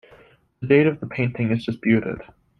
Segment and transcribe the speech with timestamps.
[0.61, 2.23] The date of the painting is disputed.